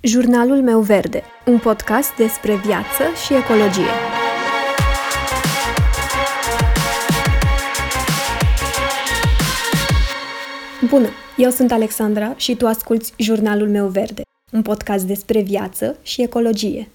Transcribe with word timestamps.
Jurnalul 0.00 0.62
meu 0.62 0.80
verde, 0.80 1.22
un 1.46 1.58
podcast 1.58 2.16
despre 2.16 2.56
viață 2.56 3.02
și 3.26 3.34
ecologie. 3.34 3.90
Bună, 10.88 11.08
eu 11.36 11.50
sunt 11.50 11.72
Alexandra 11.72 12.36
și 12.36 12.56
tu 12.56 12.66
asculți 12.66 13.12
Jurnalul 13.16 13.68
meu 13.68 13.86
verde, 13.86 14.22
un 14.52 14.62
podcast 14.62 15.06
despre 15.06 15.40
viață 15.40 15.98
și 16.02 16.22
ecologie. 16.22 16.88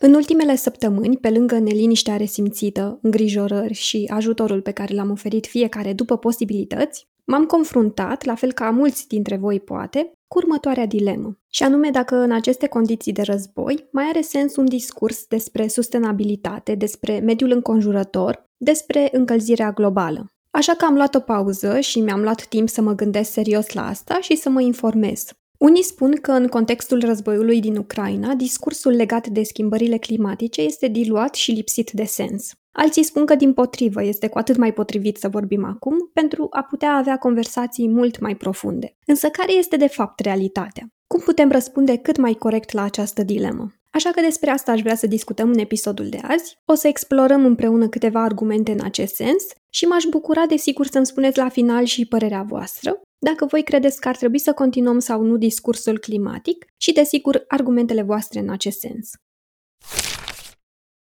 În 0.00 0.14
ultimele 0.14 0.56
săptămâni, 0.56 1.16
pe 1.16 1.30
lângă 1.30 1.58
neliniștea 1.58 2.16
resimțită, 2.16 2.98
îngrijorări 3.02 3.74
și 3.74 4.10
ajutorul 4.12 4.60
pe 4.60 4.70
care 4.70 4.94
l-am 4.94 5.10
oferit 5.10 5.46
fiecare 5.46 5.92
după 5.92 6.16
posibilități, 6.16 7.06
m-am 7.24 7.44
confruntat, 7.44 8.24
la 8.24 8.34
fel 8.34 8.52
ca 8.52 8.70
mulți 8.70 9.08
dintre 9.08 9.36
voi 9.36 9.60
poate, 9.60 10.12
cu 10.28 10.38
următoarea 10.38 10.86
dilemă. 10.86 11.38
Și 11.48 11.62
anume 11.62 11.90
dacă 11.90 12.16
în 12.16 12.32
aceste 12.32 12.66
condiții 12.66 13.12
de 13.12 13.22
război 13.22 13.88
mai 13.92 14.04
are 14.04 14.20
sens 14.20 14.56
un 14.56 14.64
discurs 14.64 15.26
despre 15.26 15.68
sustenabilitate, 15.68 16.74
despre 16.74 17.18
mediul 17.18 17.50
înconjurător, 17.50 18.44
despre 18.56 19.08
încălzirea 19.12 19.72
globală. 19.72 20.32
Așa 20.50 20.74
că 20.74 20.84
am 20.84 20.94
luat 20.94 21.14
o 21.14 21.20
pauză 21.20 21.80
și 21.80 22.00
mi-am 22.00 22.22
luat 22.22 22.46
timp 22.46 22.68
să 22.68 22.80
mă 22.82 22.92
gândesc 22.92 23.30
serios 23.30 23.72
la 23.72 23.86
asta 23.86 24.20
și 24.20 24.36
să 24.36 24.48
mă 24.48 24.60
informez. 24.60 25.24
Unii 25.64 25.82
spun 25.82 26.12
că 26.20 26.32
în 26.32 26.46
contextul 26.46 27.00
războiului 27.00 27.60
din 27.60 27.76
Ucraina, 27.76 28.34
discursul 28.34 28.92
legat 28.92 29.26
de 29.26 29.42
schimbările 29.42 29.96
climatice 29.96 30.60
este 30.60 30.88
diluat 30.88 31.34
și 31.34 31.52
lipsit 31.52 31.90
de 31.90 32.04
sens. 32.04 32.50
Alții 32.72 33.02
spun 33.02 33.26
că, 33.26 33.34
din 33.34 33.52
potrivă, 33.52 34.02
este 34.02 34.28
cu 34.28 34.38
atât 34.38 34.56
mai 34.56 34.72
potrivit 34.72 35.16
să 35.16 35.28
vorbim 35.28 35.64
acum 35.64 36.10
pentru 36.12 36.46
a 36.50 36.62
putea 36.62 36.92
avea 36.92 37.16
conversații 37.16 37.88
mult 37.88 38.20
mai 38.20 38.36
profunde. 38.36 38.96
Însă 39.06 39.28
care 39.28 39.52
este 39.52 39.76
de 39.76 39.86
fapt 39.86 40.20
realitatea? 40.20 40.86
Cum 41.06 41.20
putem 41.20 41.50
răspunde 41.50 41.96
cât 41.96 42.16
mai 42.16 42.32
corect 42.32 42.72
la 42.72 42.82
această 42.82 43.22
dilemă? 43.22 43.72
Așa 43.90 44.10
că 44.10 44.20
despre 44.20 44.50
asta 44.50 44.72
aș 44.72 44.80
vrea 44.80 44.96
să 44.96 45.06
discutăm 45.06 45.48
în 45.48 45.58
episodul 45.58 46.08
de 46.08 46.18
azi. 46.22 46.58
O 46.64 46.74
să 46.74 46.88
explorăm 46.88 47.44
împreună 47.44 47.88
câteva 47.88 48.22
argumente 48.22 48.72
în 48.72 48.80
acest 48.82 49.14
sens 49.14 49.44
și 49.70 49.84
m-aș 49.84 50.04
bucura 50.10 50.46
desigur 50.46 50.86
să-mi 50.86 51.06
spuneți 51.06 51.38
la 51.38 51.48
final 51.48 51.84
și 51.84 52.06
părerea 52.06 52.42
voastră, 52.42 53.00
dacă 53.24 53.46
voi 53.46 53.62
credeți 53.62 54.00
că 54.00 54.08
ar 54.08 54.16
trebui 54.16 54.38
să 54.38 54.52
continuăm 54.52 54.98
sau 54.98 55.22
nu 55.22 55.36
discursul 55.36 55.98
climatic 55.98 56.64
și, 56.76 56.92
desigur, 56.92 57.44
argumentele 57.48 58.02
voastre 58.02 58.40
în 58.40 58.50
acest 58.50 58.78
sens. 58.78 59.10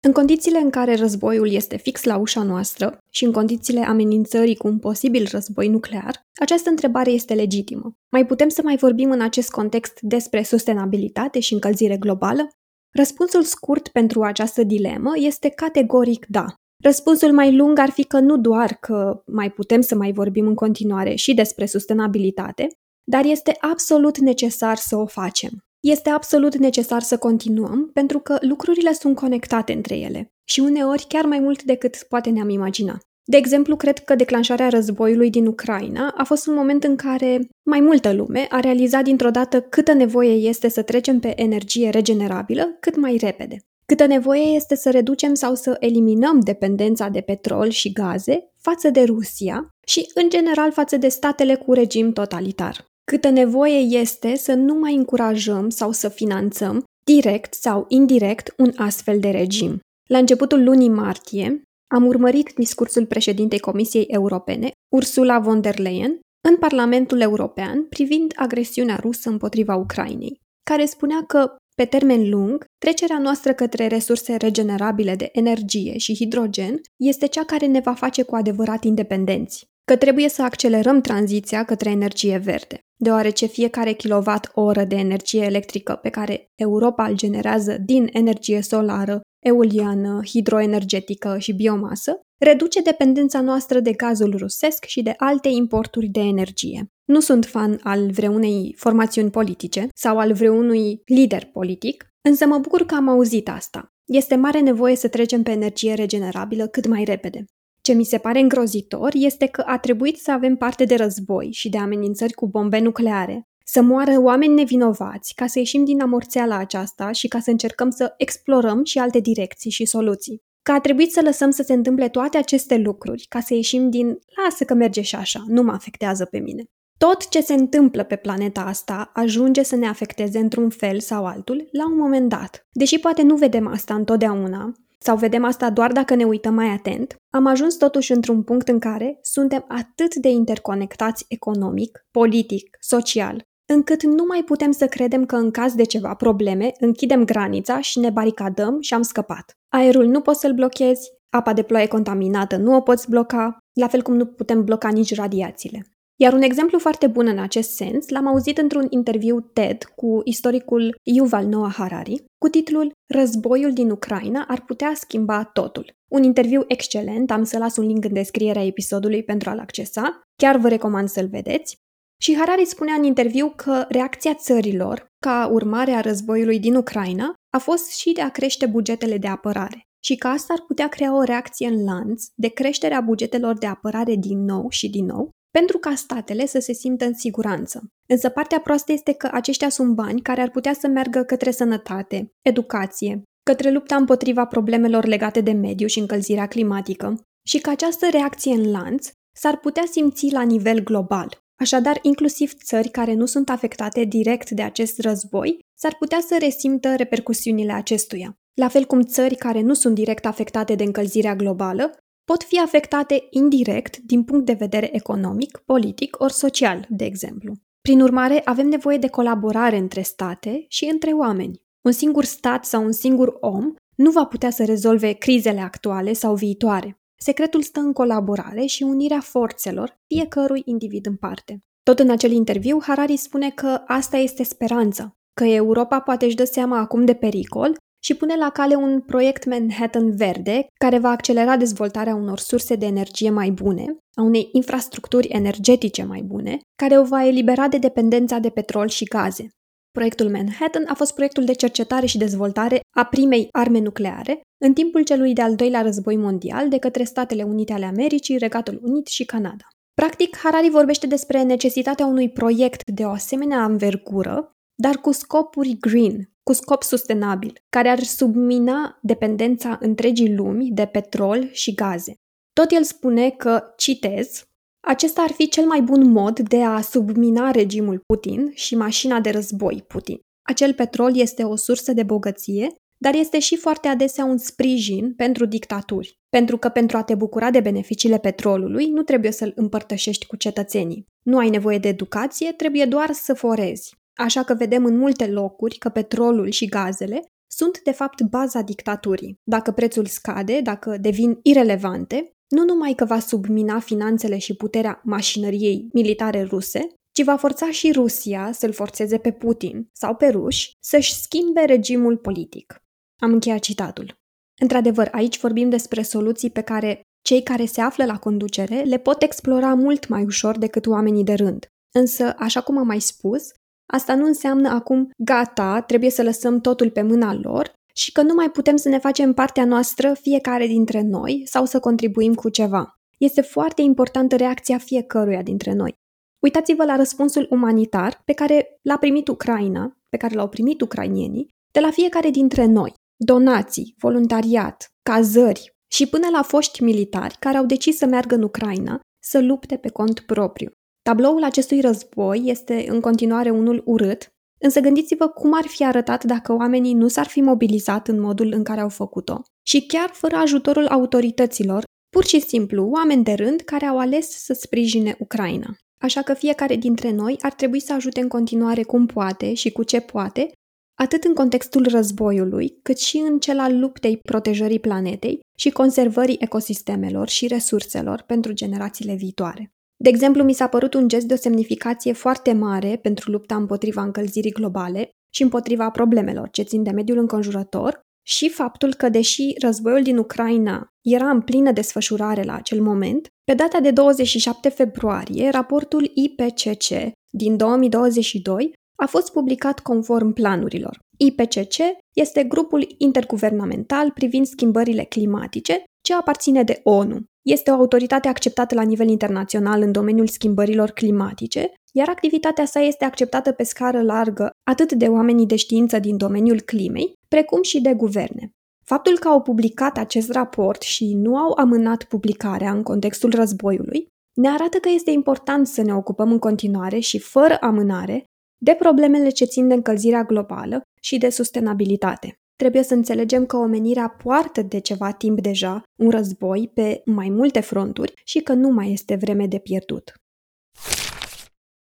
În 0.05 0.11
condițiile 0.11 0.57
în 0.57 0.69
care 0.69 0.95
războiul 0.95 1.51
este 1.51 1.77
fix 1.77 2.03
la 2.03 2.17
ușa 2.17 2.43
noastră 2.43 2.97
și 3.09 3.23
în 3.25 3.31
condițiile 3.31 3.79
amenințării 3.85 4.55
cu 4.55 4.67
un 4.67 4.79
posibil 4.79 5.27
război 5.31 5.67
nuclear, 5.67 6.21
această 6.41 6.69
întrebare 6.69 7.11
este 7.11 7.33
legitimă. 7.33 7.93
Mai 8.11 8.25
putem 8.25 8.49
să 8.49 8.61
mai 8.63 8.75
vorbim 8.75 9.11
în 9.11 9.21
acest 9.21 9.51
context 9.51 10.01
despre 10.01 10.43
sustenabilitate 10.43 11.39
și 11.39 11.53
încălzire 11.53 11.97
globală? 11.97 12.47
Răspunsul 12.91 13.43
scurt 13.43 13.87
pentru 13.87 14.21
această 14.21 14.63
dilemă 14.63 15.11
este 15.15 15.49
categoric 15.49 16.25
da. 16.29 16.45
Răspunsul 16.83 17.31
mai 17.31 17.55
lung 17.55 17.79
ar 17.79 17.89
fi 17.89 18.03
că 18.03 18.19
nu 18.19 18.37
doar 18.37 18.73
că 18.73 19.23
mai 19.25 19.51
putem 19.51 19.81
să 19.81 19.95
mai 19.95 20.11
vorbim 20.11 20.47
în 20.47 20.55
continuare 20.55 21.15
și 21.15 21.33
despre 21.33 21.65
sustenabilitate, 21.65 22.67
dar 23.03 23.25
este 23.25 23.57
absolut 23.59 24.17
necesar 24.17 24.77
să 24.77 24.95
o 24.95 25.05
facem. 25.05 25.51
Este 25.79 26.09
absolut 26.09 26.55
necesar 26.55 27.01
să 27.01 27.17
continuăm 27.17 27.89
pentru 27.93 28.19
că 28.19 28.37
lucrurile 28.41 28.93
sunt 28.93 29.15
conectate 29.15 29.73
între 29.73 29.95
ele 29.95 30.33
și 30.43 30.59
uneori 30.59 31.05
chiar 31.07 31.25
mai 31.25 31.39
mult 31.39 31.63
decât 31.63 32.05
poate 32.09 32.29
ne-am 32.29 32.49
imagina. 32.49 32.97
De 33.23 33.37
exemplu, 33.37 33.75
cred 33.75 33.99
că 33.99 34.15
declanșarea 34.15 34.69
războiului 34.69 35.29
din 35.29 35.45
Ucraina 35.45 36.13
a 36.17 36.23
fost 36.23 36.47
un 36.47 36.53
moment 36.53 36.83
în 36.83 36.95
care 36.95 37.47
mai 37.65 37.79
multă 37.79 38.13
lume 38.13 38.45
a 38.49 38.59
realizat 38.59 39.03
dintr-o 39.03 39.29
dată 39.29 39.61
câtă 39.61 39.93
nevoie 39.93 40.33
este 40.33 40.69
să 40.69 40.81
trecem 40.81 41.19
pe 41.19 41.41
energie 41.41 41.89
regenerabilă 41.89 42.77
cât 42.79 42.95
mai 42.95 43.17
repede. 43.17 43.57
Câtă 43.85 44.05
nevoie 44.05 44.55
este 44.55 44.75
să 44.75 44.91
reducem 44.91 45.33
sau 45.33 45.55
să 45.55 45.77
eliminăm 45.79 46.39
dependența 46.39 47.07
de 47.07 47.21
petrol 47.21 47.69
și 47.69 47.91
gaze 47.91 48.51
față 48.57 48.89
de 48.89 49.03
Rusia 49.03 49.69
și, 49.87 50.11
în 50.13 50.29
general, 50.29 50.71
față 50.71 50.97
de 50.97 51.07
statele 51.07 51.55
cu 51.55 51.73
regim 51.73 52.13
totalitar. 52.13 52.85
Câtă 53.11 53.29
nevoie 53.29 53.77
este 53.77 54.35
să 54.35 54.53
nu 54.53 54.73
mai 54.73 54.95
încurajăm 54.95 55.69
sau 55.69 55.91
să 55.91 56.09
finanțăm, 56.09 56.83
direct 57.05 57.53
sau 57.53 57.85
indirect, 57.87 58.53
un 58.57 58.71
astfel 58.75 59.19
de 59.19 59.29
regim. 59.29 59.79
La 60.09 60.17
începutul 60.17 60.63
lunii 60.63 60.89
martie, 60.89 61.61
am 61.95 62.05
urmărit 62.05 62.53
discursul 62.55 63.05
președintei 63.05 63.59
Comisiei 63.59 64.03
Europene, 64.03 64.71
Ursula 64.95 65.39
von 65.39 65.61
der 65.61 65.79
Leyen, 65.79 66.19
în 66.49 66.57
Parlamentul 66.57 67.21
European 67.21 67.85
privind 67.89 68.33
agresiunea 68.35 68.95
rusă 68.95 69.29
împotriva 69.29 69.75
Ucrainei, 69.75 70.39
care 70.63 70.85
spunea 70.85 71.23
că, 71.27 71.55
pe 71.75 71.85
termen 71.85 72.29
lung, 72.29 72.65
trecerea 72.83 73.19
noastră 73.19 73.53
către 73.53 73.87
resurse 73.87 74.35
regenerabile 74.35 75.15
de 75.15 75.29
energie 75.31 75.97
și 75.97 76.15
hidrogen 76.15 76.81
este 76.97 77.27
cea 77.27 77.43
care 77.43 77.65
ne 77.65 77.79
va 77.79 77.93
face 77.93 78.23
cu 78.23 78.35
adevărat 78.35 78.83
independenți, 78.83 79.67
că 79.85 79.95
trebuie 79.95 80.29
să 80.29 80.41
accelerăm 80.43 81.01
tranziția 81.01 81.63
către 81.63 81.89
energie 81.89 82.37
verde, 82.37 82.79
deoarece 82.95 83.45
fiecare 83.45 83.91
kilowatt-oră 83.91 84.83
de 84.83 84.95
energie 84.95 85.43
electrică 85.43 85.93
pe 86.01 86.09
care 86.09 86.51
Europa 86.55 87.05
îl 87.05 87.15
generează 87.15 87.77
din 87.85 88.09
energie 88.11 88.61
solară, 88.61 89.21
eoliană, 89.45 90.21
hidroenergetică 90.25 91.37
și 91.37 91.53
biomasă, 91.53 92.19
reduce 92.39 92.81
dependența 92.81 93.41
noastră 93.41 93.79
de 93.79 93.91
gazul 93.91 94.35
rusesc 94.37 94.83
și 94.85 95.01
de 95.01 95.13
alte 95.17 95.49
importuri 95.49 96.07
de 96.07 96.19
energie. 96.19 96.85
Nu 97.05 97.19
sunt 97.19 97.45
fan 97.45 97.79
al 97.83 98.11
vreunei 98.11 98.75
formațiuni 98.77 99.29
politice 99.29 99.87
sau 99.93 100.17
al 100.17 100.33
vreunui 100.33 101.01
lider 101.05 101.45
politic, 101.45 102.07
însă 102.29 102.45
mă 102.45 102.57
bucur 102.57 102.85
că 102.85 102.95
am 102.95 103.07
auzit 103.07 103.49
asta. 103.49 103.93
Este 104.05 104.35
mare 104.35 104.59
nevoie 104.59 104.95
să 104.95 105.07
trecem 105.07 105.43
pe 105.43 105.51
energie 105.51 105.93
regenerabilă 105.93 106.67
cât 106.67 106.87
mai 106.87 107.03
repede. 107.03 107.45
Ce 107.81 107.93
mi 107.93 108.03
se 108.03 108.17
pare 108.17 108.39
îngrozitor 108.39 109.11
este 109.13 109.47
că 109.47 109.63
a 109.65 109.77
trebuit 109.77 110.17
să 110.17 110.31
avem 110.31 110.55
parte 110.55 110.85
de 110.85 110.95
război 110.95 111.49
și 111.51 111.69
de 111.69 111.77
amenințări 111.77 112.33
cu 112.33 112.47
bombe 112.47 112.79
nucleare, 112.79 113.47
să 113.65 113.81
moară 113.81 114.19
oameni 114.19 114.53
nevinovați 114.53 115.33
ca 115.33 115.47
să 115.47 115.59
ieșim 115.59 115.85
din 115.85 116.01
amorțeala 116.01 116.57
aceasta 116.57 117.11
și 117.11 117.27
ca 117.27 117.39
să 117.39 117.49
încercăm 117.49 117.89
să 117.89 118.13
explorăm 118.17 118.83
și 118.83 118.99
alte 118.99 119.19
direcții 119.19 119.71
și 119.71 119.85
soluții. 119.85 120.41
Că 120.61 120.71
a 120.71 120.79
trebuit 120.79 121.11
să 121.11 121.21
lăsăm 121.23 121.51
să 121.51 121.63
se 121.63 121.73
întâmple 121.73 122.09
toate 122.09 122.37
aceste 122.37 122.77
lucruri 122.77 123.25
ca 123.29 123.39
să 123.39 123.53
ieșim 123.53 123.89
din 123.89 124.17
lasă 124.43 124.63
că 124.63 124.73
merge 124.73 125.01
și 125.01 125.15
așa, 125.15 125.43
nu 125.47 125.61
mă 125.61 125.71
afectează 125.71 126.25
pe 126.25 126.39
mine. 126.39 126.63
Tot 126.97 127.29
ce 127.29 127.41
se 127.41 127.53
întâmplă 127.53 128.03
pe 128.03 128.15
planeta 128.15 128.61
asta 128.61 129.11
ajunge 129.13 129.63
să 129.63 129.75
ne 129.75 129.87
afecteze 129.87 130.39
într-un 130.39 130.69
fel 130.69 130.99
sau 130.99 131.25
altul 131.25 131.67
la 131.71 131.85
un 131.85 131.97
moment 131.97 132.29
dat. 132.29 132.67
Deși 132.71 132.99
poate 132.99 133.21
nu 133.21 133.35
vedem 133.35 133.67
asta 133.67 133.93
întotdeauna, 133.93 134.73
sau 134.99 135.17
vedem 135.17 135.43
asta 135.43 135.69
doar 135.69 135.91
dacă 135.91 136.15
ne 136.15 136.23
uităm 136.23 136.53
mai 136.53 136.67
atent, 136.67 137.15
am 137.29 137.45
ajuns 137.45 137.75
totuși 137.75 138.11
într-un 138.11 138.43
punct 138.43 138.67
în 138.67 138.79
care 138.79 139.19
suntem 139.21 139.65
atât 139.67 140.15
de 140.15 140.29
interconectați 140.29 141.25
economic, 141.27 142.05
politic, 142.11 142.77
social, 142.79 143.41
încât 143.65 144.03
nu 144.03 144.23
mai 144.27 144.43
putem 144.43 144.71
să 144.71 144.85
credem 144.85 145.25
că 145.25 145.35
în 145.35 145.51
caz 145.51 145.73
de 145.73 145.83
ceva 145.83 146.13
probleme 146.13 146.71
închidem 146.79 147.25
granița 147.25 147.79
și 147.81 147.99
ne 147.99 148.09
baricadăm 148.09 148.81
și 148.81 148.93
am 148.93 149.01
scăpat. 149.01 149.57
Aerul 149.69 150.05
nu 150.05 150.21
poți 150.21 150.39
să-l 150.39 150.53
blochezi, 150.53 151.09
apa 151.29 151.53
de 151.53 151.61
ploaie 151.61 151.87
contaminată 151.87 152.57
nu 152.57 152.75
o 152.75 152.81
poți 152.81 153.09
bloca, 153.09 153.57
la 153.73 153.87
fel 153.87 154.01
cum 154.01 154.15
nu 154.15 154.25
putem 154.25 154.63
bloca 154.63 154.89
nici 154.89 155.15
radiațiile. 155.15 155.92
Iar 156.23 156.33
un 156.33 156.41
exemplu 156.41 156.79
foarte 156.79 157.07
bun 157.07 157.27
în 157.27 157.39
acest 157.39 157.75
sens 157.75 158.09
l-am 158.09 158.27
auzit 158.27 158.57
într-un 158.57 158.87
interviu 158.89 159.39
TED 159.39 159.83
cu 159.95 160.21
istoricul 160.23 160.95
Yuval 161.03 161.45
Noah 161.45 161.73
Harari 161.73 162.23
cu 162.37 162.49
titlul 162.49 162.91
Războiul 163.13 163.73
din 163.73 163.89
Ucraina 163.89 164.45
ar 164.47 164.61
putea 164.61 164.91
schimba 164.95 165.43
totul. 165.43 165.93
Un 166.11 166.23
interviu 166.23 166.63
excelent, 166.67 167.31
am 167.31 167.43
să 167.43 167.57
las 167.57 167.77
un 167.77 167.85
link 167.85 168.05
în 168.05 168.13
descrierea 168.13 168.65
episodului 168.65 169.23
pentru 169.23 169.49
a-l 169.49 169.59
accesa, 169.59 170.21
chiar 170.35 170.57
vă 170.57 170.67
recomand 170.67 171.09
să-l 171.09 171.27
vedeți. 171.27 171.75
Și 172.21 172.35
Harari 172.37 172.65
spunea 172.65 172.93
în 172.93 173.03
interviu 173.03 173.53
că 173.55 173.85
reacția 173.89 174.33
țărilor, 174.33 175.05
ca 175.25 175.49
urmare 175.51 175.91
a 175.91 176.01
războiului 176.01 176.59
din 176.59 176.75
Ucraina, 176.75 177.33
a 177.55 177.57
fost 177.57 177.91
și 177.91 178.11
de 178.11 178.21
a 178.21 178.29
crește 178.29 178.65
bugetele 178.65 179.17
de 179.17 179.27
apărare 179.27 179.81
și 180.03 180.15
că 180.15 180.27
asta 180.27 180.53
ar 180.53 180.63
putea 180.67 180.87
crea 180.87 181.15
o 181.15 181.23
reacție 181.23 181.67
în 181.67 181.83
lanț 181.83 182.23
de 182.35 182.47
creșterea 182.47 183.01
bugetelor 183.01 183.57
de 183.57 183.65
apărare 183.65 184.15
din 184.15 184.43
nou 184.43 184.69
și 184.69 184.89
din 184.89 185.05
nou, 185.05 185.29
pentru 185.57 185.77
ca 185.77 185.95
statele 185.95 186.45
să 186.45 186.59
se 186.59 186.73
simtă 186.73 187.05
în 187.05 187.13
siguranță. 187.13 187.83
Însă 188.07 188.29
partea 188.29 188.59
proastă 188.59 188.91
este 188.91 189.13
că 189.13 189.29
aceștia 189.31 189.69
sunt 189.69 189.93
bani 189.93 190.21
care 190.21 190.41
ar 190.41 190.49
putea 190.49 190.73
să 190.73 190.87
meargă 190.87 191.23
către 191.23 191.51
sănătate, 191.51 192.33
educație, 192.41 193.23
către 193.43 193.71
lupta 193.71 193.95
împotriva 193.95 194.45
problemelor 194.45 195.05
legate 195.05 195.41
de 195.41 195.51
mediu 195.51 195.87
și 195.87 195.99
încălzirea 195.99 196.47
climatică 196.47 197.21
și 197.47 197.59
că 197.59 197.69
această 197.69 198.07
reacție 198.11 198.53
în 198.53 198.71
lanț 198.71 199.09
s-ar 199.35 199.57
putea 199.57 199.83
simți 199.91 200.31
la 200.31 200.41
nivel 200.41 200.83
global. 200.83 201.41
Așadar, 201.61 201.99
inclusiv 202.01 202.53
țări 202.53 202.89
care 202.89 203.13
nu 203.13 203.25
sunt 203.25 203.49
afectate 203.49 204.03
direct 204.03 204.49
de 204.49 204.61
acest 204.61 204.99
război 204.99 205.59
s-ar 205.79 205.95
putea 205.99 206.19
să 206.27 206.37
resimtă 206.39 206.95
repercusiunile 206.95 207.71
acestuia. 207.71 208.37
La 208.53 208.67
fel 208.67 208.85
cum 208.85 209.01
țări 209.01 209.35
care 209.35 209.61
nu 209.61 209.73
sunt 209.73 209.95
direct 209.95 210.25
afectate 210.25 210.75
de 210.75 210.83
încălzirea 210.83 211.35
globală 211.35 211.97
pot 212.23 212.43
fi 212.43 212.59
afectate 212.59 213.27
indirect 213.29 213.97
din 213.97 214.23
punct 214.23 214.45
de 214.45 214.53
vedere 214.53 214.95
economic, 214.95 215.57
politic 215.65 216.15
ori 216.19 216.33
social, 216.33 216.85
de 216.89 217.05
exemplu. 217.05 217.53
Prin 217.81 218.01
urmare, 218.01 218.41
avem 218.45 218.67
nevoie 218.67 218.97
de 218.97 219.07
colaborare 219.07 219.77
între 219.77 220.01
state 220.01 220.65
și 220.67 220.85
între 220.85 221.11
oameni. 221.11 221.61
Un 221.81 221.91
singur 221.91 222.23
stat 222.23 222.65
sau 222.65 222.83
un 222.83 222.91
singur 222.91 223.37
om 223.39 223.73
nu 223.95 224.11
va 224.11 224.25
putea 224.25 224.49
să 224.49 224.65
rezolve 224.65 225.11
crizele 225.11 225.59
actuale 225.59 226.13
sau 226.13 226.35
viitoare. 226.35 227.01
Secretul 227.15 227.61
stă 227.61 227.79
în 227.79 227.93
colaborare 227.93 228.65
și 228.65 228.83
unirea 228.83 229.19
forțelor 229.19 230.01
fiecărui 230.07 230.61
individ 230.65 231.05
în 231.05 231.15
parte. 231.15 231.63
Tot 231.83 231.99
în 231.99 232.09
acel 232.09 232.31
interviu, 232.31 232.81
Harari 232.81 233.17
spune 233.17 233.49
că 233.49 233.81
asta 233.87 234.17
este 234.17 234.43
speranța, 234.43 235.17
că 235.33 235.43
Europa 235.43 235.99
poate 235.99 236.25
își 236.25 236.35
dă 236.35 236.43
seama 236.43 236.77
acum 236.77 237.05
de 237.05 237.13
pericol 237.13 237.77
și 238.05 238.13
pune 238.13 238.35
la 238.35 238.49
cale 238.49 238.75
un 238.75 239.01
proiect 239.01 239.45
Manhattan 239.45 240.15
verde 240.15 240.67
care 240.79 240.97
va 240.97 241.09
accelera 241.09 241.57
dezvoltarea 241.57 242.15
unor 242.15 242.39
surse 242.39 242.75
de 242.75 242.85
energie 242.85 243.29
mai 243.29 243.51
bune, 243.51 243.97
a 244.15 244.21
unei 244.21 244.49
infrastructuri 244.51 245.27
energetice 245.27 246.03
mai 246.03 246.21
bune, 246.21 246.59
care 246.75 246.99
o 246.99 247.03
va 247.03 247.25
elibera 247.25 247.67
de 247.67 247.77
dependența 247.77 248.39
de 248.39 248.49
petrol 248.49 248.87
și 248.87 249.05
gaze. 249.05 249.47
Proiectul 249.91 250.29
Manhattan 250.29 250.85
a 250.87 250.93
fost 250.93 251.13
proiectul 251.13 251.45
de 251.45 251.53
cercetare 251.53 252.05
și 252.05 252.17
dezvoltare 252.17 252.79
a 252.95 253.05
primei 253.05 253.47
arme 253.51 253.79
nucleare 253.79 254.41
în 254.61 254.73
timpul 254.73 255.03
celui 255.03 255.33
de-al 255.33 255.55
doilea 255.55 255.81
război 255.81 256.17
mondial 256.17 256.69
de 256.69 256.77
către 256.77 257.03
Statele 257.03 257.43
Unite 257.43 257.73
ale 257.73 257.85
Americii, 257.85 258.37
Regatul 258.37 258.79
Unit 258.83 259.07
și 259.07 259.25
Canada. 259.25 259.67
Practic, 259.93 260.37
Harari 260.37 260.69
vorbește 260.69 261.07
despre 261.07 261.43
necesitatea 261.43 262.05
unui 262.05 262.29
proiect 262.29 262.91
de 262.91 263.03
o 263.03 263.09
asemenea 263.09 263.59
anvergură, 263.59 264.51
dar 264.75 264.95
cu 264.95 265.11
scopuri 265.11 265.77
green, 265.79 266.32
cu 266.43 266.53
scop 266.53 266.83
sustenabil, 266.83 267.53
care 267.69 267.89
ar 267.89 267.99
submina 267.99 268.99
dependența 269.01 269.77
întregii 269.81 270.35
lumi 270.35 270.69
de 270.71 270.85
petrol 270.85 271.49
și 271.51 271.73
gaze. 271.73 272.13
Tot 272.53 272.71
el 272.71 272.83
spune 272.83 273.29
că, 273.29 273.63
citez, 273.77 274.43
acesta 274.87 275.21
ar 275.21 275.31
fi 275.31 275.49
cel 275.49 275.65
mai 275.65 275.81
bun 275.81 276.11
mod 276.11 276.39
de 276.39 276.63
a 276.63 276.81
submina 276.81 277.51
regimul 277.51 278.01
Putin 278.05 278.51
și 278.53 278.75
mașina 278.75 279.19
de 279.19 279.29
război 279.29 279.83
Putin. 279.87 280.19
Acel 280.47 280.73
petrol 280.73 281.17
este 281.17 281.43
o 281.43 281.55
sursă 281.55 281.93
de 281.93 282.03
bogăție, 282.03 282.75
dar 282.97 283.15
este 283.15 283.39
și 283.39 283.55
foarte 283.55 283.87
adesea 283.87 284.25
un 284.25 284.37
sprijin 284.37 285.13
pentru 285.13 285.45
dictaturi. 285.45 286.17
Pentru 286.29 286.57
că 286.57 286.69
pentru 286.69 286.97
a 286.97 287.03
te 287.03 287.15
bucura 287.15 287.51
de 287.51 287.59
beneficiile 287.59 288.17
petrolului, 288.17 288.85
nu 288.85 289.01
trebuie 289.01 289.31
să-l 289.31 289.51
împărtășești 289.55 290.25
cu 290.25 290.35
cetățenii. 290.35 291.07
Nu 291.23 291.37
ai 291.37 291.49
nevoie 291.49 291.77
de 291.77 291.87
educație, 291.87 292.51
trebuie 292.51 292.85
doar 292.85 293.11
să 293.11 293.33
forezi. 293.33 293.95
Așa 294.15 294.43
că 294.43 294.53
vedem 294.53 294.85
în 294.85 294.97
multe 294.97 295.27
locuri 295.27 295.77
că 295.77 295.89
petrolul 295.89 296.49
și 296.49 296.65
gazele 296.65 297.25
sunt 297.51 297.81
de 297.81 297.91
fapt 297.91 298.21
baza 298.21 298.61
dictaturii. 298.61 299.35
Dacă 299.43 299.71
prețul 299.71 300.05
scade, 300.05 300.61
dacă 300.61 300.97
devin 300.97 301.39
irelevante, 301.41 302.33
nu 302.47 302.63
numai 302.63 302.93
că 302.93 303.05
va 303.05 303.19
submina 303.19 303.79
finanțele 303.79 304.37
și 304.37 304.55
puterea 304.55 305.01
mașinăriei 305.03 305.87
militare 305.93 306.43
ruse, 306.43 306.87
ci 307.11 307.23
va 307.23 307.35
forța 307.35 307.71
și 307.71 307.91
Rusia 307.91 308.51
să-l 308.51 308.71
forțeze 308.71 309.17
pe 309.17 309.31
Putin 309.31 309.89
sau 309.91 310.15
pe 310.15 310.27
ruși 310.27 310.71
să-și 310.79 311.13
schimbe 311.13 311.61
regimul 311.65 312.17
politic. 312.17 312.83
Am 313.21 313.31
încheiat 313.31 313.59
citatul. 313.59 314.15
Într-adevăr, 314.61 315.09
aici 315.11 315.39
vorbim 315.39 315.69
despre 315.69 316.01
soluții 316.01 316.49
pe 316.49 316.61
care 316.61 317.01
cei 317.21 317.43
care 317.43 317.65
se 317.65 317.81
află 317.81 318.05
la 318.05 318.19
conducere 318.19 318.81
le 318.81 318.97
pot 318.97 319.21
explora 319.21 319.73
mult 319.73 320.07
mai 320.07 320.23
ușor 320.23 320.57
decât 320.57 320.85
oamenii 320.85 321.23
de 321.23 321.33
rând. 321.33 321.67
Însă, 321.95 322.35
așa 322.37 322.61
cum 322.61 322.77
am 322.77 322.85
mai 322.85 322.99
spus, 322.99 323.51
asta 323.85 324.15
nu 324.15 324.25
înseamnă 324.25 324.69
acum 324.69 325.09
gata, 325.17 325.81
trebuie 325.81 326.09
să 326.09 326.23
lăsăm 326.23 326.59
totul 326.59 326.89
pe 326.89 327.01
mâna 327.01 327.33
lor 327.33 327.73
și 327.93 328.11
că 328.11 328.21
nu 328.21 328.33
mai 328.33 328.49
putem 328.49 328.75
să 328.75 328.89
ne 328.89 328.99
facem 328.99 329.33
partea 329.33 329.65
noastră 329.65 330.13
fiecare 330.13 330.67
dintre 330.67 331.01
noi 331.01 331.43
sau 331.45 331.65
să 331.65 331.79
contribuim 331.79 332.33
cu 332.33 332.49
ceva. 332.49 332.93
Este 333.17 333.41
foarte 333.41 333.81
importantă 333.81 334.35
reacția 334.35 334.77
fiecăruia 334.77 335.41
dintre 335.41 335.73
noi. 335.73 335.93
Uitați-vă 336.39 336.85
la 336.85 336.95
răspunsul 336.95 337.47
umanitar 337.49 338.21
pe 338.25 338.33
care 338.33 338.79
l-a 338.81 338.97
primit 338.97 339.27
Ucraina, 339.27 339.97
pe 340.09 340.17
care 340.17 340.35
l-au 340.35 340.49
primit 340.49 340.81
ucrainienii, 340.81 341.49
de 341.71 341.79
la 341.79 341.91
fiecare 341.91 342.29
dintre 342.29 342.65
noi. 342.65 342.93
Donații, 343.15 343.95
voluntariat, 343.97 344.87
cazări 345.09 345.73
și 345.91 346.07
până 346.07 346.27
la 346.31 346.41
foști 346.41 346.83
militari 346.83 347.35
care 347.39 347.57
au 347.57 347.65
decis 347.65 347.97
să 347.97 348.05
meargă 348.05 348.35
în 348.35 348.43
Ucraina 348.43 348.99
să 349.23 349.41
lupte 349.41 349.77
pe 349.77 349.89
cont 349.89 350.19
propriu. 350.19 350.71
Tabloul 351.03 351.43
acestui 351.43 351.81
război 351.81 352.41
este 352.45 352.85
în 352.87 352.99
continuare 352.99 353.49
unul 353.49 353.81
urât, 353.85 354.33
Însă 354.65 354.79
gândiți-vă 354.79 355.27
cum 355.27 355.53
ar 355.53 355.65
fi 355.67 355.85
arătat 355.85 356.23
dacă 356.23 356.53
oamenii 356.53 356.93
nu 356.93 357.07
s-ar 357.07 357.27
fi 357.27 357.41
mobilizat 357.41 358.07
în 358.07 358.19
modul 358.19 358.51
în 358.53 358.63
care 358.63 358.81
au 358.81 358.89
făcut-o. 358.89 359.41
Și 359.67 359.85
chiar 359.85 360.09
fără 360.13 360.35
ajutorul 360.35 360.87
autorităților, 360.87 361.83
pur 362.09 362.25
și 362.25 362.39
simplu 362.39 362.83
oameni 362.83 363.23
de 363.23 363.33
rând 363.33 363.59
care 363.59 363.85
au 363.85 363.99
ales 363.99 364.29
să 364.29 364.53
sprijine 364.53 365.15
Ucraina. 365.19 365.75
Așa 365.99 366.21
că 366.21 366.33
fiecare 366.33 366.75
dintre 366.75 367.11
noi 367.11 367.37
ar 367.41 367.53
trebui 367.53 367.79
să 367.79 367.93
ajute 367.93 368.19
în 368.19 368.27
continuare 368.27 368.83
cum 368.83 369.05
poate 369.05 369.53
și 369.53 369.71
cu 369.71 369.83
ce 369.83 369.99
poate, 369.99 370.51
atât 370.99 371.23
în 371.23 371.33
contextul 371.33 371.87
războiului, 371.89 372.79
cât 372.81 372.97
și 372.97 373.17
în 373.17 373.39
cel 373.39 373.59
al 373.59 373.79
luptei 373.79 374.17
protejării 374.17 374.79
planetei 374.79 375.39
și 375.57 375.69
conservării 375.69 376.37
ecosistemelor 376.39 377.29
și 377.29 377.47
resurselor 377.47 378.21
pentru 378.27 378.53
generațiile 378.53 379.15
viitoare. 379.15 379.72
De 380.03 380.09
exemplu, 380.09 380.43
mi 380.43 380.53
s-a 380.53 380.67
părut 380.67 380.93
un 380.93 381.07
gest 381.07 381.25
de 381.25 381.33
o 381.33 381.37
semnificație 381.37 382.13
foarte 382.13 382.53
mare 382.53 382.99
pentru 383.01 383.31
lupta 383.31 383.55
împotriva 383.55 384.01
încălzirii 384.01 384.51
globale 384.51 385.09
și 385.33 385.43
împotriva 385.43 385.89
problemelor 385.89 386.49
ce 386.49 386.61
țin 386.61 386.83
de 386.83 386.91
mediul 386.91 387.17
înconjurător 387.17 387.99
și 388.25 388.49
faptul 388.49 388.93
că, 388.93 389.09
deși 389.09 389.53
războiul 389.61 390.03
din 390.03 390.17
Ucraina 390.17 390.87
era 391.01 391.29
în 391.29 391.41
plină 391.41 391.71
desfășurare 391.71 392.43
la 392.43 392.55
acel 392.55 392.81
moment, 392.81 393.27
pe 393.43 393.53
data 393.53 393.79
de 393.79 393.91
27 393.91 394.69
februarie, 394.69 395.49
raportul 395.49 396.11
IPCC 396.13 397.11
din 397.29 397.57
2022 397.57 398.73
a 398.95 399.05
fost 399.05 399.31
publicat 399.31 399.79
conform 399.79 400.33
planurilor. 400.33 400.99
IPCC 401.17 401.75
este 402.13 402.43
grupul 402.43 402.95
interguvernamental 402.97 404.11
privind 404.11 404.45
schimbările 404.45 405.03
climatice 405.03 405.83
ce 406.01 406.13
aparține 406.13 406.63
de 406.63 406.79
ONU. 406.83 407.23
Este 407.43 407.71
o 407.71 407.73
autoritate 407.73 408.27
acceptată 408.27 408.75
la 408.75 408.81
nivel 408.81 409.07
internațional 409.07 409.81
în 409.81 409.91
domeniul 409.91 410.27
schimbărilor 410.27 410.89
climatice, 410.89 411.73
iar 411.91 412.09
activitatea 412.09 412.65
sa 412.65 412.79
este 412.79 413.05
acceptată 413.05 413.51
pe 413.51 413.63
scară 413.63 414.01
largă 414.01 414.49
atât 414.63 414.91
de 414.91 415.05
oamenii 415.07 415.45
de 415.45 415.55
știință 415.55 415.99
din 415.99 416.17
domeniul 416.17 416.61
climei, 416.61 417.13
precum 417.27 417.61
și 417.61 417.81
de 417.81 417.93
guverne. 417.93 418.49
Faptul 418.85 419.17
că 419.17 419.27
au 419.27 419.41
publicat 419.41 419.97
acest 419.97 420.31
raport 420.31 420.81
și 420.81 421.13
nu 421.13 421.37
au 421.37 421.53
amânat 421.57 422.03
publicarea 422.03 422.71
în 422.71 422.83
contextul 422.83 423.31
războiului 423.35 424.07
ne 424.33 424.49
arată 424.49 424.77
că 424.77 424.89
este 424.89 425.11
important 425.11 425.67
să 425.67 425.81
ne 425.81 425.95
ocupăm 425.95 426.31
în 426.31 426.39
continuare 426.39 426.99
și 426.99 427.19
fără 427.19 427.57
amânare 427.59 428.23
de 428.61 428.75
problemele 428.79 429.29
ce 429.29 429.45
țin 429.45 429.67
de 429.67 429.73
încălzirea 429.73 430.23
globală 430.23 430.81
și 431.01 431.17
de 431.17 431.29
sustenabilitate. 431.29 432.33
Trebuie 432.55 432.83
să 432.83 432.93
înțelegem 432.93 433.45
că 433.45 433.57
omenirea 433.57 434.07
poartă 434.07 434.61
de 434.61 434.79
ceva 434.79 435.11
timp 435.11 435.41
deja 435.41 435.83
un 435.99 436.09
război 436.09 436.71
pe 436.73 437.01
mai 437.05 437.29
multe 437.29 437.59
fronturi 437.59 438.13
și 438.25 438.39
că 438.39 438.53
nu 438.53 438.69
mai 438.69 438.91
este 438.91 439.15
vreme 439.15 439.47
de 439.47 439.59
pierdut. 439.59 440.13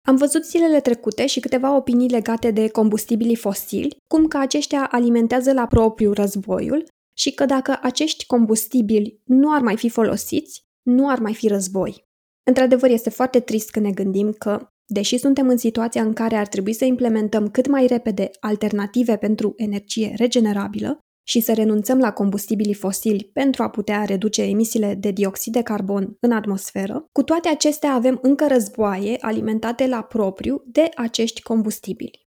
Am 0.08 0.16
văzut 0.16 0.44
zilele 0.44 0.80
trecute 0.80 1.26
și 1.26 1.40
câteva 1.40 1.76
opinii 1.76 2.08
legate 2.08 2.50
de 2.50 2.68
combustibilii 2.68 3.36
fosili, 3.36 3.96
cum 4.06 4.26
că 4.26 4.38
aceștia 4.38 4.88
alimentează 4.90 5.52
la 5.52 5.66
propriu 5.66 6.12
războiul 6.12 6.86
și 7.18 7.34
că 7.34 7.44
dacă 7.44 7.78
acești 7.82 8.26
combustibili 8.26 9.20
nu 9.24 9.54
ar 9.54 9.60
mai 9.60 9.76
fi 9.76 9.88
folosiți, 9.88 10.62
nu 10.82 11.08
ar 11.08 11.18
mai 11.18 11.34
fi 11.34 11.48
război. 11.48 12.04
Într-adevăr, 12.48 12.90
este 12.90 13.10
foarte 13.10 13.40
trist 13.40 13.70
când 13.70 13.86
ne 13.86 13.92
gândim 13.92 14.32
că 14.32 14.71
Deși 14.86 15.18
suntem 15.18 15.48
în 15.48 15.56
situația 15.56 16.02
în 16.02 16.12
care 16.12 16.36
ar 16.36 16.46
trebui 16.46 16.72
să 16.72 16.84
implementăm 16.84 17.50
cât 17.50 17.66
mai 17.66 17.86
repede 17.86 18.30
alternative 18.40 19.16
pentru 19.16 19.52
energie 19.56 20.14
regenerabilă 20.16 20.98
și 21.28 21.40
să 21.40 21.52
renunțăm 21.52 21.98
la 21.98 22.12
combustibilii 22.12 22.74
fosili 22.74 23.30
pentru 23.32 23.62
a 23.62 23.70
putea 23.70 24.04
reduce 24.04 24.42
emisiile 24.42 24.94
de 24.94 25.10
dioxid 25.10 25.52
de 25.52 25.62
carbon 25.62 26.16
în 26.20 26.32
atmosferă, 26.32 27.04
cu 27.12 27.22
toate 27.22 27.48
acestea 27.48 27.92
avem 27.92 28.18
încă 28.22 28.46
războaie 28.46 29.16
alimentate 29.20 29.86
la 29.86 30.02
propriu 30.02 30.62
de 30.66 30.88
acești 30.96 31.42
combustibili. 31.42 32.20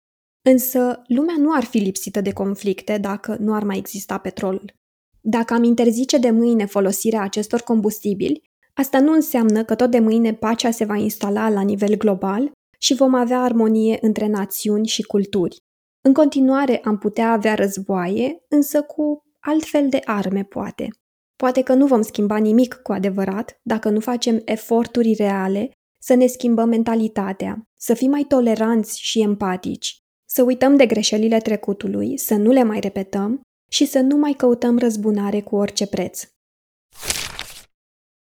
Însă, 0.49 1.01
lumea 1.07 1.35
nu 1.37 1.53
ar 1.53 1.63
fi 1.63 1.77
lipsită 1.77 2.21
de 2.21 2.33
conflicte 2.33 2.97
dacă 2.97 3.37
nu 3.39 3.53
ar 3.53 3.63
mai 3.63 3.77
exista 3.77 4.17
petrolul. 4.17 4.73
Dacă 5.21 5.53
am 5.53 5.63
interzice 5.63 6.17
de 6.17 6.29
mâine 6.29 6.65
folosirea 6.65 7.21
acestor 7.21 7.61
combustibili, 7.61 8.41
Asta 8.73 8.99
nu 8.99 9.11
înseamnă 9.11 9.63
că 9.63 9.75
tot 9.75 9.91
de 9.91 9.99
mâine 9.99 10.33
pacea 10.33 10.71
se 10.71 10.85
va 10.85 10.95
instala 10.95 11.49
la 11.49 11.61
nivel 11.61 11.95
global 11.95 12.51
și 12.79 12.93
vom 12.93 13.13
avea 13.13 13.41
armonie 13.41 13.97
între 14.01 14.27
națiuni 14.27 14.87
și 14.87 15.01
culturi. 15.01 15.57
În 16.01 16.13
continuare 16.13 16.81
am 16.83 16.97
putea 16.97 17.31
avea 17.31 17.55
războaie, 17.55 18.45
însă 18.49 18.81
cu 18.81 19.23
altfel 19.39 19.89
de 19.89 19.99
arme, 20.03 20.43
poate. 20.43 20.87
Poate 21.35 21.61
că 21.61 21.73
nu 21.73 21.85
vom 21.85 22.01
schimba 22.01 22.37
nimic 22.37 22.73
cu 22.73 22.91
adevărat 22.91 23.59
dacă 23.61 23.89
nu 23.89 23.99
facem 23.99 24.41
eforturi 24.45 25.13
reale 25.13 25.71
să 25.99 26.13
ne 26.13 26.25
schimbăm 26.25 26.69
mentalitatea, 26.69 27.67
să 27.79 27.93
fim 27.93 28.09
mai 28.09 28.23
toleranți 28.23 28.99
și 29.01 29.21
empatici, 29.21 29.97
să 30.29 30.43
uităm 30.43 30.75
de 30.75 30.85
greșelile 30.85 31.37
trecutului, 31.37 32.17
să 32.17 32.35
nu 32.35 32.51
le 32.51 32.63
mai 32.63 32.79
repetăm 32.79 33.41
și 33.71 33.85
să 33.85 33.99
nu 33.99 34.17
mai 34.17 34.33
căutăm 34.33 34.77
răzbunare 34.77 35.41
cu 35.41 35.55
orice 35.55 35.87
preț. 35.87 36.23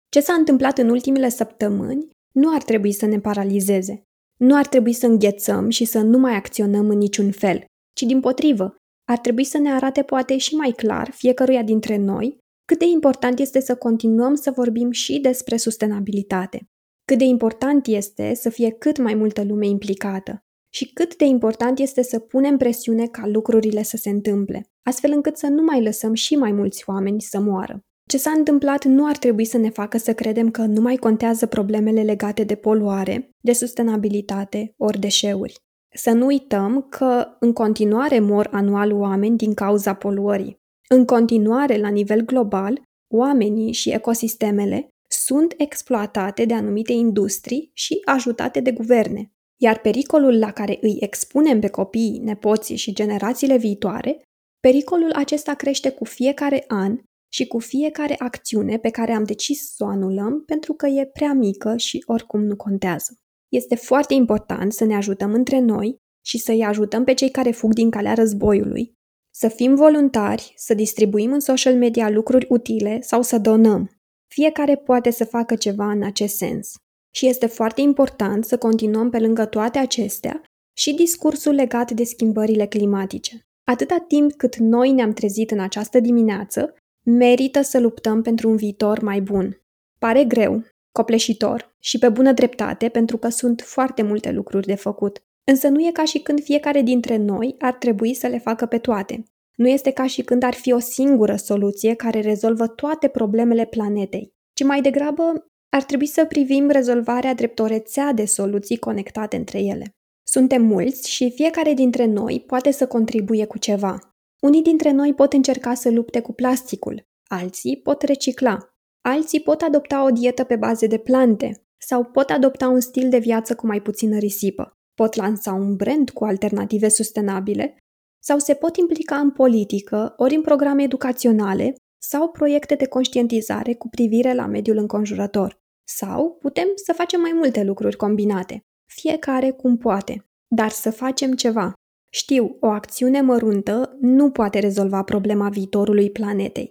Ce 0.09 0.19
s-a 0.19 0.33
întâmplat 0.33 0.77
în 0.77 0.89
ultimele 0.89 1.29
săptămâni 1.29 2.09
nu 2.31 2.53
ar 2.53 2.63
trebui 2.63 2.91
să 2.91 3.05
ne 3.05 3.19
paralizeze. 3.19 4.03
Nu 4.39 4.55
ar 4.55 4.67
trebui 4.67 4.93
să 4.93 5.05
înghețăm 5.05 5.69
și 5.69 5.85
să 5.85 5.99
nu 5.99 6.17
mai 6.17 6.33
acționăm 6.35 6.89
în 6.89 6.97
niciun 6.97 7.31
fel, 7.31 7.65
ci 7.93 8.01
din 8.01 8.19
potrivă, 8.19 8.75
ar 9.05 9.17
trebui 9.17 9.43
să 9.43 9.57
ne 9.57 9.71
arate 9.71 10.01
poate 10.01 10.37
și 10.37 10.55
mai 10.55 10.71
clar 10.71 11.11
fiecăruia 11.11 11.63
dintre 11.63 11.97
noi 11.97 12.37
cât 12.65 12.79
de 12.79 12.85
important 12.85 13.39
este 13.39 13.59
să 13.59 13.75
continuăm 13.75 14.35
să 14.35 14.51
vorbim 14.51 14.91
și 14.91 15.19
despre 15.19 15.57
sustenabilitate, 15.57 16.69
cât 17.05 17.17
de 17.17 17.23
important 17.23 17.87
este 17.87 18.33
să 18.33 18.49
fie 18.49 18.71
cât 18.71 18.97
mai 18.97 19.13
multă 19.13 19.43
lume 19.43 19.67
implicată 19.67 20.43
și 20.73 20.93
cât 20.93 21.15
de 21.15 21.25
important 21.25 21.79
este 21.79 22.01
să 22.01 22.19
punem 22.19 22.57
presiune 22.57 23.07
ca 23.07 23.27
lucrurile 23.27 23.83
să 23.83 23.97
se 23.97 24.09
întâmple, 24.09 24.69
astfel 24.83 25.11
încât 25.11 25.37
să 25.37 25.47
nu 25.47 25.63
mai 25.63 25.83
lăsăm 25.83 26.13
și 26.13 26.35
mai 26.35 26.51
mulți 26.51 26.83
oameni 26.89 27.21
să 27.21 27.39
moară. 27.39 27.83
Ce 28.09 28.17
s-a 28.17 28.31
întâmplat 28.31 28.85
nu 28.85 29.07
ar 29.07 29.17
trebui 29.17 29.45
să 29.45 29.57
ne 29.57 29.69
facă 29.69 29.97
să 29.97 30.13
credem 30.13 30.51
că 30.51 30.61
nu 30.61 30.81
mai 30.81 30.95
contează 30.95 31.45
problemele 31.45 32.01
legate 32.01 32.43
de 32.43 32.55
poluare, 32.55 33.29
de 33.39 33.53
sustenabilitate 33.53 34.73
ori 34.77 34.99
deșeuri. 34.99 35.55
Să 35.95 36.11
nu 36.11 36.25
uităm 36.25 36.87
că 36.89 37.27
în 37.39 37.53
continuare 37.53 38.19
mor 38.19 38.49
anual 38.51 38.91
oameni 38.93 39.37
din 39.37 39.53
cauza 39.53 39.93
poluării. 39.93 40.57
În 40.87 41.05
continuare, 41.05 41.77
la 41.77 41.89
nivel 41.89 42.21
global, 42.21 42.81
oamenii 43.13 43.71
și 43.73 43.91
ecosistemele 43.91 44.87
sunt 45.07 45.53
exploatate 45.57 46.45
de 46.45 46.53
anumite 46.53 46.91
industrii 46.91 47.71
și 47.73 48.01
ajutate 48.05 48.59
de 48.59 48.71
guverne, 48.71 49.31
iar 49.61 49.79
pericolul 49.79 50.39
la 50.39 50.51
care 50.51 50.77
îi 50.81 50.97
expunem 50.99 51.59
pe 51.59 51.69
copiii, 51.69 52.19
nepoții 52.19 52.75
și 52.75 52.93
generațiile 52.93 53.57
viitoare, 53.57 54.21
pericolul 54.59 55.11
acesta 55.11 55.53
crește 55.53 55.89
cu 55.89 56.03
fiecare 56.03 56.63
an 56.67 56.99
și 57.29 57.47
cu 57.47 57.59
fiecare 57.59 58.15
acțiune 58.17 58.77
pe 58.77 58.89
care 58.89 59.11
am 59.11 59.23
decis 59.23 59.73
să 59.75 59.83
o 59.83 59.87
anulăm 59.87 60.43
pentru 60.45 60.73
că 60.73 60.87
e 60.87 61.05
prea 61.05 61.33
mică 61.33 61.77
și 61.77 62.03
oricum 62.05 62.43
nu 62.43 62.55
contează. 62.55 63.19
Este 63.49 63.75
foarte 63.75 64.13
important 64.13 64.73
să 64.73 64.85
ne 64.85 64.95
ajutăm 64.95 65.33
între 65.33 65.59
noi 65.59 65.97
și 66.25 66.37
să-i 66.37 66.63
ajutăm 66.63 67.03
pe 67.03 67.13
cei 67.13 67.31
care 67.31 67.51
fug 67.51 67.73
din 67.73 67.89
calea 67.89 68.13
războiului, 68.13 68.97
să 69.35 69.47
fim 69.47 69.75
voluntari, 69.75 70.53
să 70.55 70.73
distribuim 70.73 71.31
în 71.31 71.39
social 71.39 71.75
media 71.75 72.09
lucruri 72.09 72.45
utile 72.49 73.01
sau 73.01 73.21
să 73.21 73.37
donăm. 73.37 73.89
Fiecare 74.27 74.75
poate 74.75 75.09
să 75.09 75.25
facă 75.25 75.55
ceva 75.55 75.91
în 75.91 76.03
acest 76.03 76.35
sens. 76.35 76.71
Și 77.15 77.27
este 77.27 77.45
foarte 77.45 77.81
important 77.81 78.45
să 78.45 78.57
continuăm 78.57 79.09
pe 79.09 79.19
lângă 79.19 79.45
toate 79.45 79.79
acestea 79.79 80.41
și 80.77 80.93
discursul 80.93 81.53
legat 81.53 81.91
de 81.91 82.03
schimbările 82.03 82.67
climatice. 82.67 83.39
Atâta 83.63 84.05
timp 84.07 84.33
cât 84.33 84.55
noi 84.55 84.91
ne-am 84.91 85.13
trezit 85.13 85.51
în 85.51 85.59
această 85.59 85.99
dimineață, 85.99 86.73
merită 87.17 87.61
să 87.61 87.79
luptăm 87.79 88.21
pentru 88.21 88.49
un 88.49 88.55
viitor 88.55 88.99
mai 88.99 89.21
bun. 89.21 89.61
Pare 89.97 90.23
greu, 90.23 90.63
copleșitor 90.91 91.75
și 91.79 91.97
pe 91.97 92.09
bună 92.09 92.31
dreptate 92.31 92.89
pentru 92.89 93.17
că 93.17 93.29
sunt 93.29 93.61
foarte 93.61 94.01
multe 94.01 94.31
lucruri 94.31 94.65
de 94.65 94.75
făcut. 94.75 95.23
Însă 95.43 95.67
nu 95.67 95.87
e 95.87 95.91
ca 95.91 96.05
și 96.05 96.19
când 96.19 96.43
fiecare 96.43 96.81
dintre 96.81 97.17
noi 97.17 97.55
ar 97.59 97.73
trebui 97.73 98.13
să 98.13 98.27
le 98.27 98.37
facă 98.37 98.65
pe 98.65 98.77
toate. 98.77 99.23
Nu 99.55 99.67
este 99.67 99.91
ca 99.91 100.07
și 100.07 100.21
când 100.21 100.43
ar 100.43 100.53
fi 100.53 100.71
o 100.71 100.79
singură 100.79 101.35
soluție 101.35 101.93
care 101.93 102.19
rezolvă 102.19 102.67
toate 102.67 103.07
problemele 103.07 103.65
planetei, 103.65 104.33
ci 104.53 104.63
mai 104.63 104.81
degrabă 104.81 105.49
ar 105.69 105.83
trebui 105.83 106.05
să 106.05 106.25
privim 106.25 106.69
rezolvarea 106.69 107.33
drept 107.33 107.59
o 107.59 107.65
rețea 107.65 108.13
de 108.13 108.25
soluții 108.25 108.77
conectate 108.77 109.35
între 109.35 109.59
ele. 109.59 109.95
Suntem 110.23 110.63
mulți 110.63 111.09
și 111.09 111.31
fiecare 111.31 111.73
dintre 111.73 112.05
noi 112.05 112.43
poate 112.47 112.71
să 112.71 112.87
contribuie 112.87 113.45
cu 113.45 113.57
ceva. 113.57 113.99
Unii 114.41 114.61
dintre 114.61 114.91
noi 114.91 115.13
pot 115.13 115.33
încerca 115.33 115.73
să 115.73 115.89
lupte 115.89 116.21
cu 116.21 116.33
plasticul, 116.33 117.07
alții 117.27 117.81
pot 117.81 118.01
recicla, 118.01 118.57
alții 119.01 119.41
pot 119.41 119.61
adopta 119.61 120.03
o 120.03 120.09
dietă 120.09 120.43
pe 120.43 120.55
bază 120.55 120.87
de 120.87 120.97
plante 120.97 121.63
sau 121.77 122.03
pot 122.03 122.29
adopta 122.29 122.67
un 122.67 122.79
stil 122.79 123.09
de 123.09 123.17
viață 123.17 123.55
cu 123.55 123.65
mai 123.65 123.81
puțină 123.81 124.17
risipă 124.17 124.73
pot 124.99 125.15
lansa 125.15 125.53
un 125.53 125.75
brand 125.75 126.09
cu 126.09 126.23
alternative 126.23 126.89
sustenabile 126.89 127.77
sau 128.23 128.39
se 128.39 128.53
pot 128.53 128.77
implica 128.77 129.17
în 129.17 129.31
politică 129.31 130.13
ori 130.17 130.35
în 130.35 130.41
programe 130.41 130.83
educaționale 130.83 131.75
sau 132.01 132.29
proiecte 132.29 132.75
de 132.75 132.87
conștientizare 132.87 133.73
cu 133.73 133.89
privire 133.89 134.33
la 134.33 134.45
mediul 134.45 134.77
înconjurător. 134.77 135.57
Sau 135.87 136.37
putem 136.41 136.67
să 136.75 136.93
facem 136.93 137.21
mai 137.21 137.31
multe 137.31 137.63
lucruri 137.63 137.95
combinate, 137.95 138.59
fiecare 138.93 139.51
cum 139.51 139.77
poate, 139.77 140.25
dar 140.55 140.69
să 140.69 140.91
facem 140.91 141.33
ceva. 141.33 141.73
Știu, 142.09 142.57
o 142.59 142.67
acțiune 142.67 143.21
măruntă 143.21 143.97
nu 143.99 144.31
poate 144.31 144.59
rezolva 144.59 145.03
problema 145.03 145.49
viitorului 145.49 146.11
planetei, 146.11 146.69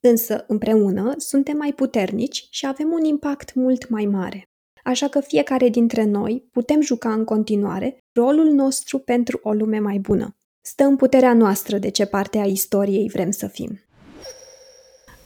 însă 0.00 0.44
împreună 0.48 1.14
suntem 1.16 1.56
mai 1.56 1.72
puternici 1.72 2.46
și 2.50 2.66
avem 2.66 2.92
un 2.92 3.04
impact 3.04 3.54
mult 3.54 3.88
mai 3.88 4.04
mare 4.04 4.44
așa 4.84 5.08
că 5.08 5.20
fiecare 5.20 5.68
dintre 5.68 6.04
noi 6.04 6.48
putem 6.52 6.80
juca 6.80 7.12
în 7.12 7.24
continuare 7.24 7.98
rolul 8.12 8.50
nostru 8.50 8.98
pentru 8.98 9.40
o 9.42 9.52
lume 9.52 9.78
mai 9.78 9.98
bună. 9.98 10.36
Stă 10.60 10.84
în 10.84 10.96
puterea 10.96 11.32
noastră 11.32 11.78
de 11.78 11.88
ce 11.88 12.06
parte 12.06 12.38
a 12.38 12.44
istoriei 12.44 13.08
vrem 13.12 13.30
să 13.30 13.46
fim. 13.46 13.80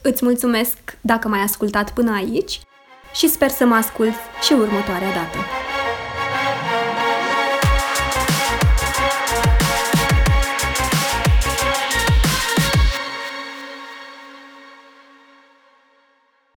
Îți 0.02 0.24
mulțumesc 0.24 0.78
dacă 1.00 1.28
m-ai 1.28 1.40
ascultat 1.40 1.92
până 1.92 2.14
aici 2.14 2.60
și 3.14 3.28
sper 3.28 3.48
să 3.48 3.64
mă 3.64 3.74
ascult 3.74 4.14
și 4.42 4.52
următoarea 4.52 5.12
dată. 5.12 5.63